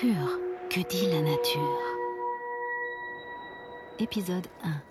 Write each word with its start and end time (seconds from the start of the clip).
Que 0.00 0.80
dit 0.88 1.06
la 1.10 1.20
nature. 1.20 1.78
Épisode 3.98 4.46
1 4.64 4.89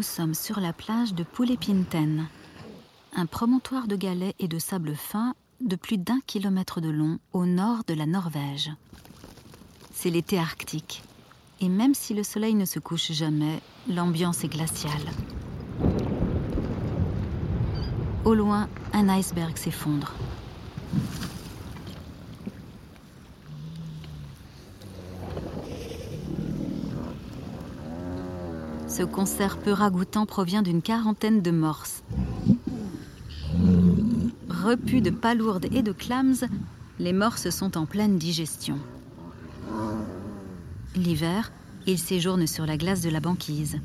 Nous 0.00 0.06
sommes 0.06 0.32
sur 0.32 0.60
la 0.60 0.72
plage 0.72 1.12
de 1.12 1.24
Poulepinten, 1.24 2.26
un 3.14 3.26
promontoire 3.26 3.86
de 3.86 3.96
galets 3.96 4.34
et 4.38 4.48
de 4.48 4.58
sable 4.58 4.94
fin 4.94 5.34
de 5.60 5.76
plus 5.76 5.98
d'un 5.98 6.20
kilomètre 6.26 6.80
de 6.80 6.88
long 6.88 7.18
au 7.34 7.44
nord 7.44 7.84
de 7.86 7.92
la 7.92 8.06
Norvège. 8.06 8.70
C'est 9.92 10.08
l'été 10.08 10.38
arctique, 10.38 11.02
et 11.60 11.68
même 11.68 11.92
si 11.92 12.14
le 12.14 12.22
soleil 12.22 12.54
ne 12.54 12.64
se 12.64 12.78
couche 12.78 13.12
jamais, 13.12 13.60
l'ambiance 13.90 14.42
est 14.42 14.48
glaciale. 14.48 15.12
Au 18.24 18.32
loin, 18.32 18.70
un 18.94 19.06
iceberg 19.10 19.58
s'effondre. 19.58 20.14
Ce 29.00 29.04
concert 29.06 29.56
peu 29.56 29.72
ragoûtant 29.72 30.26
provient 30.26 30.60
d'une 30.60 30.82
quarantaine 30.82 31.40
de 31.40 31.50
morses. 31.50 32.02
Repus 34.50 35.00
de 35.00 35.08
palourdes 35.08 35.68
et 35.72 35.80
de 35.80 35.92
clams, 35.92 36.44
les 36.98 37.14
morses 37.14 37.48
sont 37.48 37.78
en 37.78 37.86
pleine 37.86 38.18
digestion. 38.18 38.76
L'hiver, 40.94 41.50
ils 41.86 41.98
séjournent 41.98 42.46
sur 42.46 42.66
la 42.66 42.76
glace 42.76 43.00
de 43.00 43.08
la 43.08 43.20
banquise. 43.20 43.80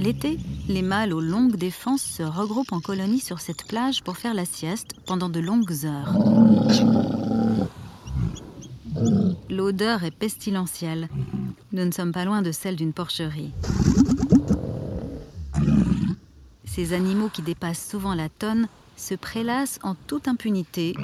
L'été, 0.00 0.40
les 0.66 0.82
mâles 0.82 1.12
aux 1.12 1.20
longues 1.20 1.54
défenses 1.54 2.02
se 2.02 2.24
regroupent 2.24 2.72
en 2.72 2.80
colonies 2.80 3.20
sur 3.20 3.38
cette 3.38 3.68
plage 3.68 4.02
pour 4.02 4.16
faire 4.16 4.34
la 4.34 4.46
sieste 4.46 4.96
pendant 5.06 5.28
de 5.28 5.38
longues 5.38 5.84
heures. 5.84 6.12
L'odeur 9.48 10.02
est 10.02 10.10
pestilentielle. 10.10 11.08
Nous 11.72 11.84
ne 11.84 11.92
sommes 11.92 12.10
pas 12.10 12.24
loin 12.24 12.42
de 12.42 12.50
celle 12.50 12.74
d'une 12.74 12.92
porcherie. 12.92 13.52
Ces 16.80 16.94
animaux 16.94 17.28
qui 17.28 17.42
dépassent 17.42 17.86
souvent 17.90 18.14
la 18.14 18.30
tonne 18.30 18.66
se 18.96 19.14
prélassent 19.14 19.78
en 19.82 19.94
toute 19.94 20.28
impunité, 20.28 20.94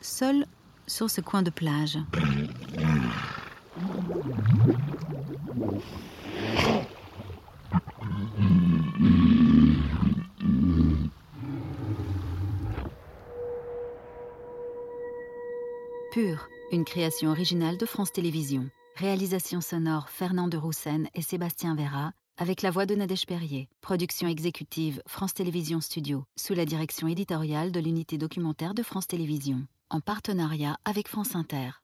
seuls 0.00 0.46
sur 0.88 1.08
ce 1.10 1.20
coin 1.20 1.42
de 1.42 1.50
plage. 1.50 1.96
Pur, 16.10 16.48
une 16.72 16.84
création 16.84 17.30
originale 17.30 17.78
de 17.78 17.86
France 17.86 18.12
Télévisions. 18.12 18.68
Réalisation 18.96 19.60
sonore 19.60 20.08
Fernand 20.08 20.48
de 20.48 20.56
Roussen 20.56 21.06
et 21.14 21.22
Sébastien 21.22 21.76
Vera, 21.76 22.10
avec 22.42 22.62
la 22.62 22.72
voix 22.72 22.86
de 22.86 22.96
Nadège 22.96 23.24
Perrier. 23.24 23.68
Production 23.82 24.26
exécutive 24.26 25.00
France 25.06 25.32
Télévisions 25.32 25.80
Studio, 25.80 26.24
sous 26.36 26.54
la 26.54 26.64
direction 26.64 27.06
éditoriale 27.06 27.70
de 27.70 27.78
l'unité 27.78 28.18
documentaire 28.18 28.74
de 28.74 28.82
France 28.82 29.06
Télévisions, 29.06 29.64
en 29.90 30.00
partenariat 30.00 30.76
avec 30.84 31.06
France 31.06 31.36
Inter. 31.36 31.81